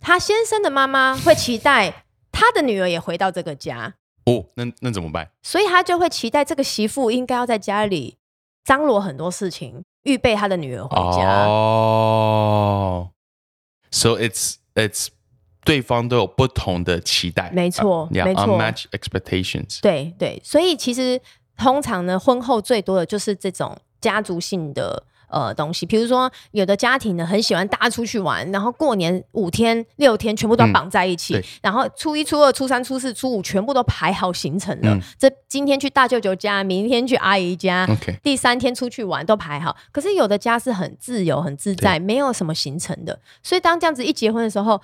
[0.00, 3.94] 他先生的妈妈会期待他的女儿也回到这个家，
[4.26, 5.30] 哦，那那怎么办？
[5.42, 8.18] 所以他就会期待这个媳妇应该要在家里
[8.64, 11.44] 张罗很多事情，预备他的女儿回家。
[11.46, 13.10] 哦
[13.90, 15.08] ，so it's it's
[15.64, 18.44] 对方都有不同的期待，没错，yeah, 没错。
[18.44, 21.20] unmatched expectations，对对，所以其实
[21.56, 25.04] 通常呢，婚后最多的就是这种家族性的。
[25.34, 34.94] 呃，东西，比如说有的家庭呢很喜欢大家出去玩，然后过年五天六天全部都嗯绑在一起，对然后初一、初二、初三、初四、初五全部都排好行程了。
[34.94, 39.76] 嗯这今天去大舅舅家，明天去阿姨家 OK 第三天出去玩都排好。
[39.90, 44.74] 可是有的家是很自由、很自在，没有什么行程的，所以当这样子一结婚的时候，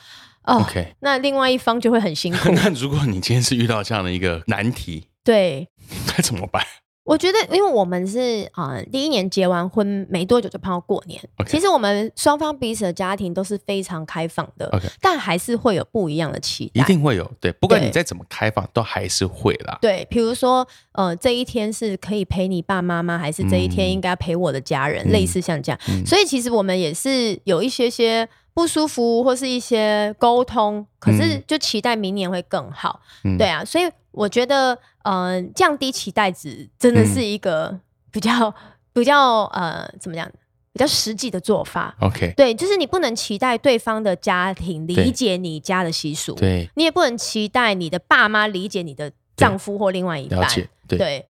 [0.42, 2.50] 哦 OK 那另外一方就会很辛苦。
[2.56, 5.68] 那如果你今天是遇到这样的一个难题，对，
[6.16, 6.64] 该怎么办？
[7.04, 16.82] 我觉得，因为我们是啊、呃第一年结完婚没多久就碰到过年其实我们双方彼此的家庭都是非常开放的但还是会有不一样的期待。
[16.82, 19.78] 一定会有，对，不管你再怎么开放，都还是会啦。
[19.80, 23.18] 对，比如说，呃，这一天是可以陪你爸妈吗？
[23.18, 25.04] 还是这一天嗯应该陪我的家人？
[25.08, 28.28] 嗯类似像这样，嗯所以其实我们也是有一些些
[28.60, 33.00] 不舒服，或是一些沟通，可是嗯就期待明年会更好。
[33.24, 38.54] 嗯对啊，所以我觉得，呃，降低期待值真的嗯是一个比较、
[38.92, 40.30] 比较呃，怎么讲？
[40.72, 41.96] 比较实际的做法。
[42.00, 50.46] OK，对，就是你不能期待对方的家庭理解你家的习俗，对，你也不能期待你的爸妈理解你的丈夫或另外一半。
[50.86, 50.98] 对。
[50.98, 51.26] 对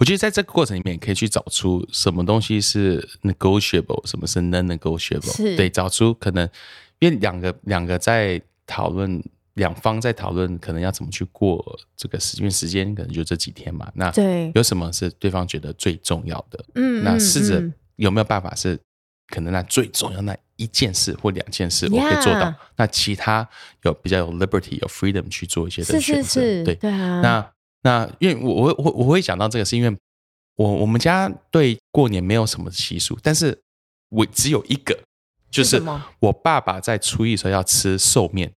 [0.00, 5.36] 我觉得在这个过程里面，可以去找出什么东西是 negotiable，什么是 non-negotiable。
[5.36, 6.48] 是对，找出可能
[7.00, 9.22] 因为两个两个在讨论，
[9.54, 13.92] 两方在讨论，可能要怎么去过这个时间时间，可能就这几天嘛。
[13.94, 16.64] 那对，有什么是对方觉得最重要的？
[16.76, 18.80] 嗯嗯那试着嗯有没有办法是
[19.28, 23.46] 可能那最重要那一件事或两件事我可以做到那其他
[23.82, 26.00] 有比较有 liberty 有 freedom 去做一些选择。
[26.00, 29.96] 是是，对，对啊，那那因为我我我我会讲到这个，是因为
[30.56, 33.58] 我我们家对过年没有什么习俗，但是
[34.10, 34.98] 我只有一个，
[35.50, 35.82] 就是
[36.20, 38.52] 我爸爸在初一的时候要吃寿面，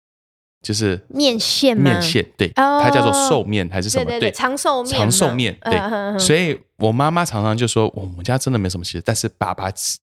[0.62, 1.90] 就是面线吗？
[1.90, 2.80] 面线，对，哦。
[2.82, 4.04] 它叫做寿面还是什么？
[4.04, 9.98] 对对对，长寿面，长寿面，对，所以我妈妈常常就说，我们家真的没什么习俗，但是爸爸吃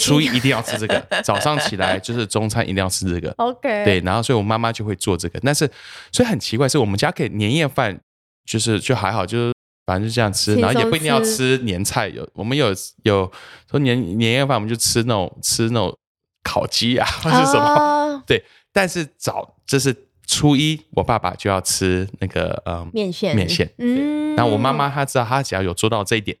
[0.00, 5.70] 初一一定要吃这个， 早上起来就是中餐一定要吃这个，OK，对，然后所以我妈妈就会做这个，但是
[6.10, 8.00] 所以很奇怪，是我们家可以年夜饭
[8.46, 9.52] 就是就还好，就是
[9.84, 11.58] 反正就这样吃，然后也不一定要吃。
[11.58, 12.68] 吃年菜，有我们有
[13.02, 13.30] 有
[13.70, 15.96] 说年年夜饭我们就吃那种吃那种
[16.42, 18.22] 烤鸡啊或是什么，哦。
[18.26, 19.94] 对，但是早就是
[20.26, 23.36] 初一我爸爸就要吃那个嗯面线。
[23.36, 24.34] 面线，嗯。
[24.36, 26.36] 然后我妈妈她知道她只要有做到这一点，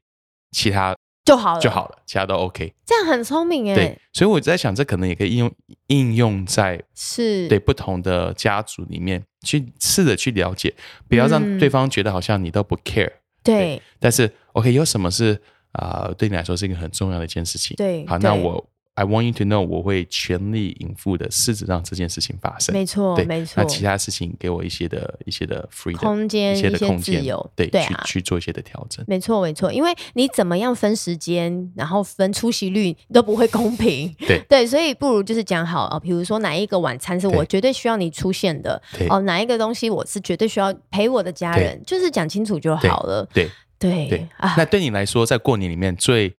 [0.52, 2.72] 其他就好了，就好了，其他都 OK。
[2.86, 5.52] 这样很聪明哎对，，所以我在想，这可能也可以应用
[5.88, 10.72] 应用在是，对不同的家族里面去试着去了解，
[11.08, 13.12] 不要让嗯对方觉得好像你都不 care。
[13.42, 15.40] 对但是 OK，有什么是
[15.72, 17.76] 啊、对你来说是一个很重要的一件事情？
[17.76, 22.74] 好，对好那我 I want you to know，我会全力以赴的试着让这件事情发生。
[22.74, 23.62] 没错，没错。
[23.62, 27.22] 那其他事情给我一些的一些的 freedom 空间一些的空间，
[27.54, 28.02] 对，对啊。
[28.06, 29.04] 去去做一些的调整。
[29.06, 34.14] 没错，没错，因为你怎么样分时间，然后分出席率都不会公平。
[34.20, 34.42] 对。
[34.48, 39.06] 对，所以不如就是讲好哦，比如说哪一个晚餐是我绝对需要你出现的对。
[39.08, 43.28] 哦，哪一个东西我是绝对需要陪我的家人，就是讲清楚就好了。
[43.32, 43.50] 对。
[43.78, 46.34] 对对啊，那对你来说，在过年里面最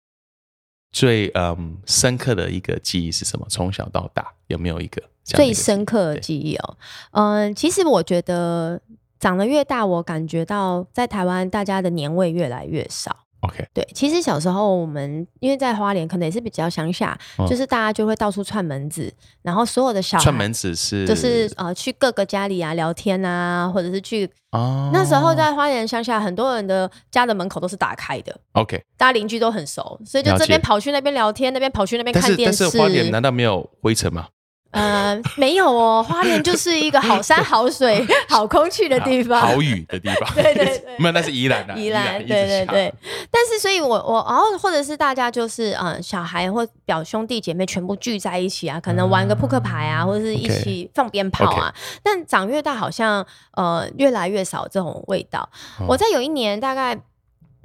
[0.97, 3.45] 最嗯深刻的一个记忆是什么？
[3.47, 6.77] 从小到大有没有一个最深刻的记忆哦，
[7.11, 8.81] 嗯、其实我觉得
[9.19, 13.26] 长得越大，我感觉到在台湾大家的年味越来越少。
[13.41, 32.69] OK，对，其实小时候我们因为在花莲，可能也是比较乡下，嗯就是大家就会到处串门子，然后所有的小孩串门子是就是呃去各个家里啊聊天啊，或者是去、哦，那时候在花莲乡下，很多人的家的门口都是打开的，OK，大家邻居都很熟，所以就了解这边跑去那边聊天，那边跑去那边但是但看电视。
[32.69, 34.27] 是花莲难道没有灰尘吗？
[34.77, 40.33] 呃，没有哦， 花莲就是一个好山好水、 好空气的地方，好雨的地方。
[40.35, 41.73] 对对对，没有，那是宜兰的。
[41.75, 42.93] 宜兰，对对对。
[43.31, 51.73] 但是，所以我我然后或者是大家就是嗯，小孩或表兄弟姐妹全部聚在一起啊，可能玩个扑克牌啊，或者是一起放鞭炮啊。
[52.03, 55.49] 但长越大，好像呃越来越少这种味道。
[55.87, 56.97] 我在有一年大概。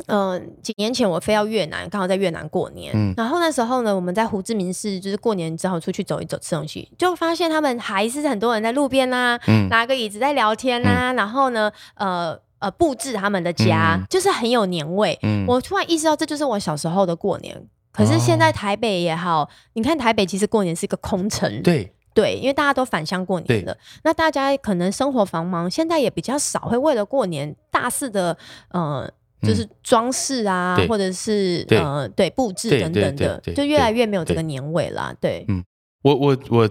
[0.07, 2.93] 嗯，几年前我飞到越南，刚好在越南过年。
[2.95, 9.39] 嗯，然后那时候呢，我们在胡志明市，就是过年之后出去走一走，吃东西，就发现他们还是很多人在路边啦，
[9.71, 15.17] 拿个椅子在聊天啦，然后呢，呃呃，布置他们的家，就是很有年味。
[15.23, 17.63] 嗯，我突然意识到，这就是我小时候的过年。
[17.93, 21.63] 可是现在台北也好，你看台北其实过年是一个空城。
[21.63, 28.37] 对对，因为大家都返乡过年了，那大家可能生活繁忙，现在也比较少会为了过年大肆的，
[28.71, 29.09] 呃。
[29.43, 35.13] 就是装饰啊，或者是呃，对布置等等的，就越来越没有这个年味啦。
[35.21, 35.63] 对，嗯，
[36.03, 36.71] 我我我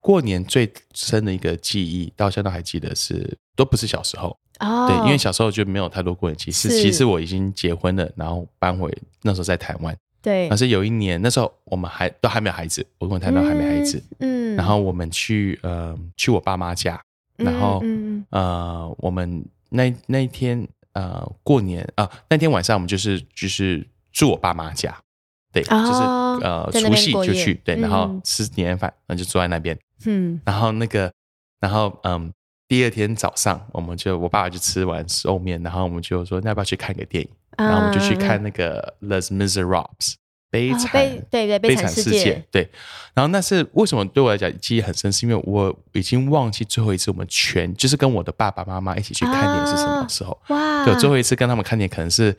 [0.00, 17.00] 过年最深的一个记忆，到现在都还记得是，都不是小时候哦，对，因为小时候就没有太多过年气是其实我已经结婚了，然后搬回那时候在台湾，对，而是有一年那时候我们还都还没有孩子，我跟我太太还没孩子，嗯，然后我们去呃去我爸妈家，
[17.36, 17.80] 然后
[18.30, 20.66] 呃我们那那一天。
[20.98, 24.92] 呃，过年啊，那天晚上我们就是就是住我爸妈家，
[25.52, 26.02] 对，就是
[26.42, 31.12] 呃除夕就去，对，然后吃年夜饭，然后就坐在那边，嗯，然后那个，
[31.60, 32.32] 然后嗯，
[32.66, 39.86] 第二天早上我们就我爸爸就吃完寿面，然后我们就说要不要去看个电影，然后我们就去看那个《Les Miserables》。
[40.50, 40.92] 悲惨，
[41.30, 42.68] 对对，悲惨世界，对。
[43.14, 50.40] 然后那是为什么对我来讲记忆很深，是因为我已经忘记最后一次我们全就是跟我的爸爸妈妈一起去看电影是什么时候。
[50.48, 50.84] 哇！
[50.86, 52.34] 对，最后一次跟他们看电影可能是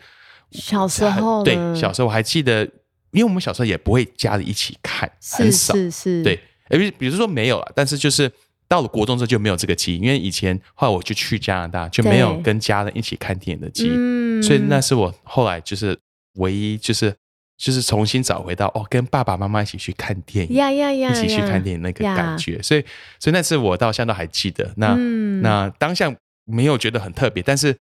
[0.51, 1.43] 小时候。
[1.43, 2.63] 对，小时候我还记得，
[3.11, 5.75] 因为我们小时候也不会家里一起看，很少。
[5.75, 6.23] 是是。
[6.23, 8.31] 对，比比如说没有了，但是就是
[8.67, 13.91] 到了国中之后就没有这个记忆，因为以前后来我就去加拿大，就没有跟家人一起看电影的记忆。
[13.93, 14.41] 嗯。
[14.41, 15.95] 所以那是我后来就是
[16.37, 17.13] 唯一就是。
[17.59, 22.83] 就是重新找回到哦，跟爸爸妈妈一起去看电影，一起去看电影那个感觉，所以
[23.19, 24.71] 所以那次我到现在都还记得。
[24.77, 24.95] 那
[25.41, 26.09] 那当下
[26.45, 27.75] 没有觉得很特别，但是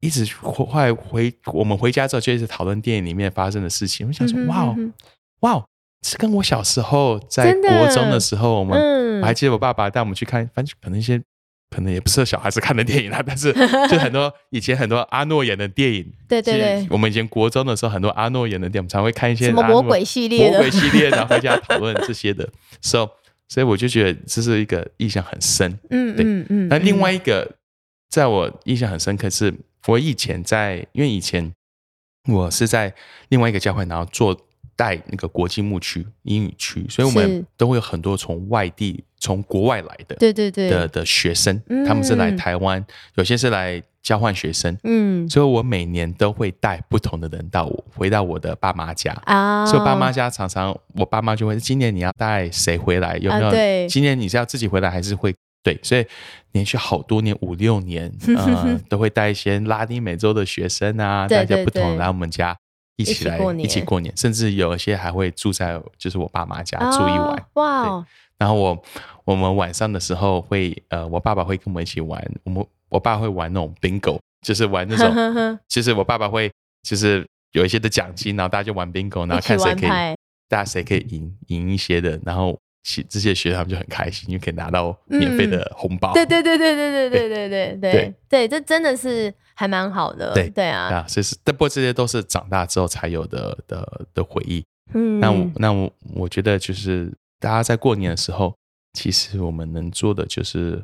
[0.00, 4.06] 一直回回我们回家之后就一直讨论电影里面发生的事情。
[4.06, 4.76] 我想说，哇哦
[5.40, 5.64] 哇哦，
[6.06, 11.20] 是跟我小时候在国中的时候，我们我还记得我爸爸带我们去看，反正可能一些。
[11.70, 13.52] 可能也不是小孩子看的电影啦，但是
[13.88, 22.48] 就很多以前很多阿诺演的电影，对对对，我们以前国中的时候，很多阿诺演的电影，我们常会看一些什么魔鬼系列、魔鬼系列，然后回家讨论这些的
[22.82, 23.06] so，，
[23.48, 25.78] 所以我就觉得这是一个印象很深。
[25.90, 26.68] 嗯嗯嗯。
[26.68, 27.56] 那另外一个，
[28.08, 29.54] 在我印象很深刻是，
[29.86, 31.52] 我以前在，因为以前
[32.28, 32.92] 我是在
[33.28, 34.36] 另外一个教会，然后做。
[34.76, 53.16] 带那个国际牧区英语区，所以我们都会有很多从外地、从国外来的，对对对的的学生，他们是来台湾，有些是来交换学生，嗯，所以我每年都会带不同的人到我回到我的爸妈家啊，所以爸妈家常常我爸妈就会今年你要带谁回来？
[53.18, 53.50] 有没有？
[53.50, 55.78] 对，今年你是要自己回来还是会对？
[55.82, 56.04] 所以
[56.52, 62.56] 连续好多年五六年，嗯， 都会带一些拉丁美洲的学生啊，大家不同来我们家。
[62.96, 67.42] 一起来一起过年，甚至有一些还会住在就是我爸妈家住一晚。
[67.54, 68.06] 哇！
[68.40, 68.82] 然后我
[69.24, 72.20] 我们晚上的时候会呃，我爸爸会跟我们一起玩。
[72.42, 76.50] 我们我爸会玩那种 bingo，就是玩那种， 就是我爸爸会
[76.82, 79.88] 就是有一些的奖金，然后大家就玩 bingo，然后看谁可以，
[80.48, 82.58] 大家谁可以赢赢一些的，然后。
[83.10, 86.14] 这些学生他们就很开心，因为可以拿到免费的红包。
[86.14, 90.32] 对对对对对对对对对对对，这真的是还蛮好的。
[90.32, 94.64] 对对啊，啊，所以是，不过这些都是长大之后才有的的的回忆。
[94.94, 98.54] 嗯，那我那我我觉得就是大家在过年的时候，
[98.92, 100.80] 其实我们能做的就是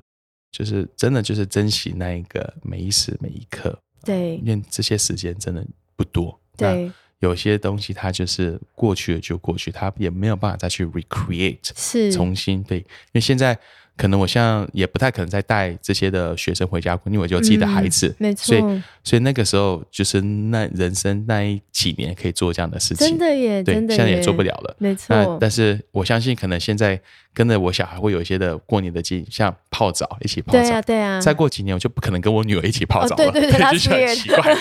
[0.50, 3.78] 就是真的就是珍惜那一个每一时每一刻。
[4.02, 5.64] 对，因为这些时间真的
[5.94, 6.40] 不多。
[6.56, 6.90] 对。
[7.20, 12.78] 有些东西它就是过去了就过去，它也没有办法再去 recreate，是重新对。
[12.80, 13.58] 因为现在
[13.96, 18.44] 可能我像也不太可能再带这些的学生回家，因为我有自己的孩子，没错。
[18.46, 25.38] 所以所以那个时候就是那人生那几年可以做这样的事情，真的耶，对，现在也做不了了，没错。
[25.40, 27.00] 但是我相信可能现在
[27.32, 31.20] 跟着我小孩会有一些的过年的记忆，像泡澡一起泡澡，对啊对啊。
[31.20, 34.54] 再过几年我就不可能跟我女儿一起泡澡了，对对对， 就很奇怪。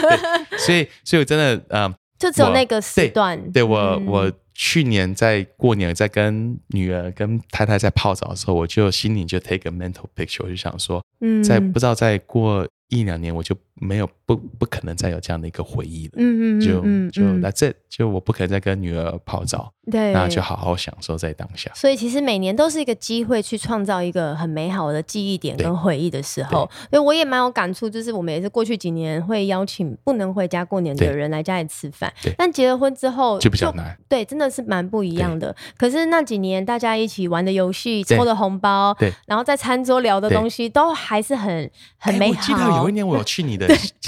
[0.57, 1.93] 所以所以我真的嗯。
[2.17, 3.37] 就只有那个时段。
[3.51, 11.43] 对我，我去年在过年，在跟女儿、跟太太在泡澡的时候，我就心里就 take a mental picture，我就想说，嗯。
[11.43, 16.13] 在不知道再过一两年我就没有不不可能再有这样的一个回忆了。
[16.17, 21.69] 嗯嗯就就嗯嗯 That's it，就我不可能再跟女儿泡澡，对，那就好好享受在当下。
[21.75, 26.69] 所以其实每年都是一个机会，去创造一个很美好的记忆点跟回忆的时候。
[26.89, 33.97] 所以我也蛮有感触，就是我们也是过去几年会邀请不能回家过年的人来家里吃饭对，但结了婚之后就比较难。
[34.07, 35.53] 对，真的是蛮不一样的。
[35.77, 42.39] 可是那几年大家一起玩的游戏、抽的红包，对然后在餐桌聊的东西，都还是很很哎美好。
[42.39, 43.64] 我记得有一年我有去你的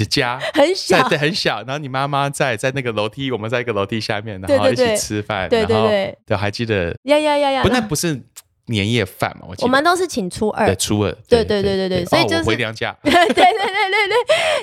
[0.08, 6.18] 家， 很在小，对很小，然后你妈妈在在那个楼梯，我们在一个楼梯下面，然后一起吃饭，对对然后对。
[6.26, 7.62] 对，还记得呀呀呀呀！
[7.62, 8.20] 不，那不是
[8.68, 9.46] 年夜饭嘛？
[9.48, 9.66] 我记得。
[9.66, 10.66] 我们都是请初二。
[10.66, 14.08] 对，初二，对对对对对所以哦就是我回娘家， 对对对对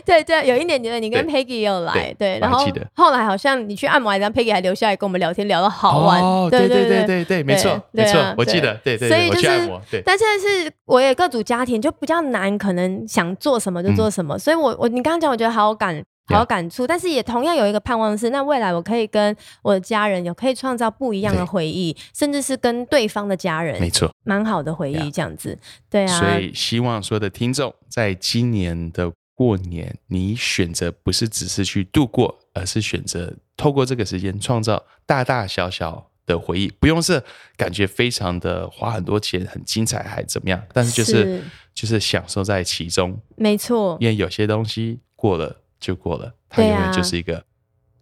[0.05, 10.01] 对对对，有一年你你跟 Peggy 也有来，对对，然后后来好像你去按摩还让 Peggy 还留下来跟我们聊天，聊得好玩，哦，对对对对对对，没错对没错啊，我记得，对对对，所以就是对。
[10.05, 16.03] 但现在是我也各组家庭就比较难，可能想做什么就做什么，所以我我你刚刚讲，我觉得好有感。
[16.27, 24.11] 好感触，但是也同样有一个盼望是，那未来我可以跟我的家人有可以创造不一样的回忆，甚至是跟对方的家人没错。
[24.23, 25.57] 蛮好的回忆这样子，
[25.89, 37.21] 对啊，所以希望所有的听众在今年的过年，你选择不是只是去度过，而是选择透过这个时间创造大大小小的回忆，不用是
[37.55, 41.43] 感觉非常的花很多钱、很精彩还怎么样，但是就是是。
[41.75, 47.43] 就是享受在其中，没错，因为有些东西过了就过了，它对啊永远就是一个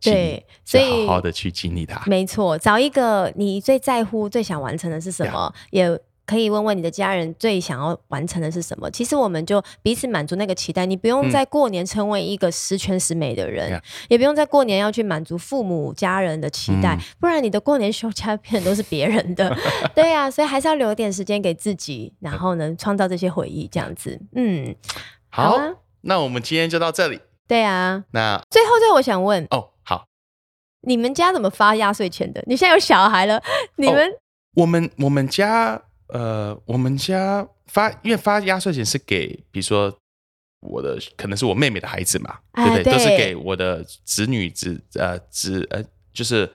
[0.02, 2.04] 对，所以好好的去经历它。
[2.06, 8.90] 没错，找一个你最在乎、最想完成的是什么，也可以问问你的家人最想要完成的是什么。
[8.92, 19.56] 其实我们就彼此满足那个期待，你不用嗯在过年成为一个十全十美的人也不用在过年要去满足父母家人的期待，嗯不然你的过年休假片都是别人的。
[19.96, 24.20] 对呀、所以还是要留一点时间给自己，然后呢，创造这些回忆，这样子。
[24.36, 24.76] 嗯，
[25.30, 27.20] 好好，啊那我们今天就到这里。
[27.48, 28.04] 对啊。
[28.12, 30.06] 那最后，最后我想问，哦，好，
[30.82, 32.44] 你们家怎么发压岁钱的？
[32.48, 33.42] 你现在有小孩了，
[33.78, 34.10] 你们、
[34.56, 39.96] 我们我们家呃，我们家发，因为发压岁钱是给，比如说
[40.62, 42.94] 我的可能是我妹妹的孩子嘛，哎对不对？
[42.94, 45.84] 都是给我的侄女子呃子呃，
[46.14, 46.48] 就是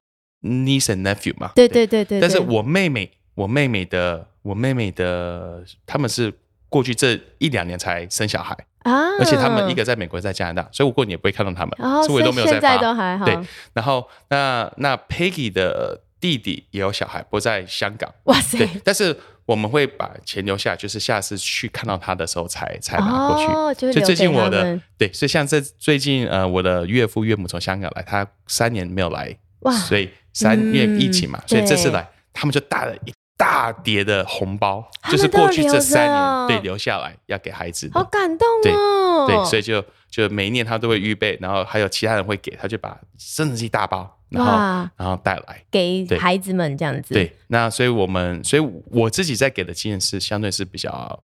[0.42, 1.52] niece and nephew 嘛。
[1.54, 6.32] 对对对对，对但是我妹妹，我妹妹的，我妹妹的，他们是
[6.68, 12.82] 过去这一两年才生小孩，啊，而且他们一个在美国，在加拿大，所以我过年也不会看到他们，然后所以我都没有现在发。
[12.82, 13.38] 都还好，对，
[13.72, 18.12] 然后那那 Peggy 的弟弟也有小孩，不在香港。
[18.24, 18.58] 哇塞。
[18.58, 19.16] 对，，但是
[19.46, 23.52] 我们会把钱留下，就是下次去看到他的时候才才拿过去。
[23.52, 29.72] 哦，就是所以最近我的对，所以像这最近呃，我的岳父岳母从香港来，他三年没有来，哇。
[29.72, 37.94] 所以三嗯因为疫情嘛，所以这次对来，他们就大了一大叠的红包，就是过去这三年对留下来要给孩子的。
[37.94, 44.52] 好感动对哦，对，所以就就每一年他都会预备，然后还有其他人会给，他就把真的是一大包，然后
[44.96, 45.64] 然后带来。
[45.70, 46.04] 对。
[46.04, 51.22] 给孩子们这样子，对，那所以我们，所以我自己在给的经验是相对是比较，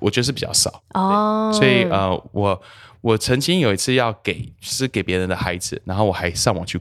[0.00, 0.82] 我觉得是比较少。
[0.92, 2.62] 哦，所以呃，我
[3.00, 6.76] 我曾经有一次要给是给别人的孩子，然后我还上网去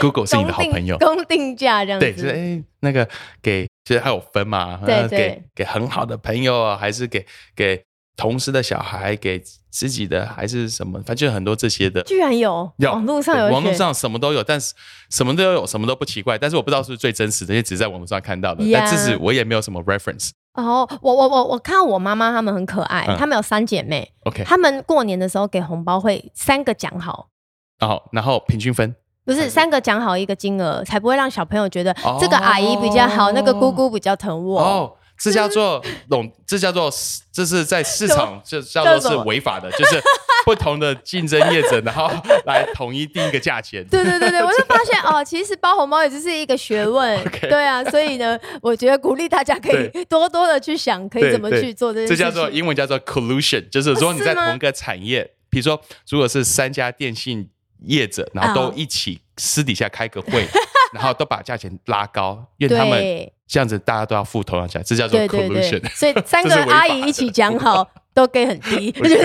[0.00, 3.08] Google，Google 是你的好朋友，公定价这样子，对，就是哎那个
[3.42, 7.82] 给，其实还有分嘛，呃对对给给很好的朋友啊，还是给给
[8.16, 9.40] 同事的小孩，给
[9.70, 12.02] 自己的还是什么，反正就很多这些的。
[12.02, 14.74] 居然有有网络上有网络上什么都有，但是
[15.10, 16.36] 什么都有，什么都不奇怪。
[16.36, 18.64] 但是我不知道是不是最真实的，因为只是在网络上看到的。
[18.64, 20.30] 呀但自己我也没有什么 reference。
[20.54, 27.28] 哦，我我我我看到我妈妈她们很可爱，嗯她们有三姐妹，OK，她们过年的时候给红包会三个讲好。
[28.12, 28.94] 然后平均分，
[29.24, 29.80] 不是三个。
[29.80, 32.18] 讲好一个金额，才不会让小朋友觉得哦。
[32.20, 34.60] 这个阿姨比较好，那个姑姑比较疼我。
[34.60, 36.90] 哦，这叫做垄，这叫做
[37.32, 39.98] 这是在市场 就叫做是违法的，就是
[40.44, 42.10] 不同的竞争业者，然后
[42.44, 43.82] 来统一定一个价钱。
[43.90, 47.18] 对对对对，我就发现哦，其实包红包也只是一个学问。
[47.40, 52.26] 对啊，所以呢，我觉得鼓励大家可以多多的去想，可以怎么去做这件这事情。
[52.26, 57.48] 叫做英文叫做 collusion，就是如果你在同一个产业，比如说如果是三家电信
[57.84, 60.46] 业者，然后都一起私底下开个会，
[60.92, 63.32] 然后都把价钱拉高，因为他们对。
[63.46, 65.90] 这样子大家都要付同样价，这叫做 collusion 对，。
[65.90, 69.16] 所以三个阿姨一起讲好， 都给很低，就是。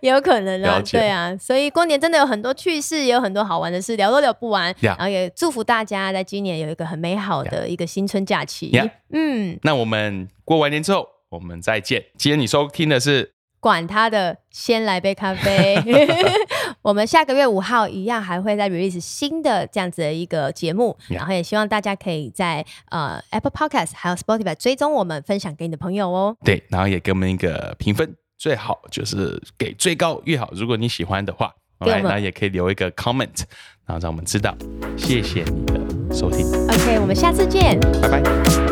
[0.00, 4.74] 也 有可能啊，对啊，所以过年真的有很多趣事，也有很多好玩的事，聊都聊不完。
[4.80, 8.72] 然后也祝福大家在今年有一个很美好的一个新春假期。
[9.12, 12.04] 嗯，那我们过完年之后，我们再见。
[12.18, 15.76] 今天你收听的是管他的，先来杯咖啡。
[16.82, 26.36] 我们下个月五号一样还会再 release 新的这样子的一个节目 Yeah 然后也希望大家可以在呃 Apple Podcast 还有 Spotify 追踪我们，分享给你的朋友哦。
[26.42, 30.50] 对，然后也给我们一个评分，最好就是给最高越好。
[30.54, 33.44] 如果你喜欢的话，来，那也可以留一个 comment，
[33.86, 34.56] 然后让我们知道。
[34.96, 36.46] 谢谢你的收听。
[36.68, 38.69] OK，我们下次见，拜拜。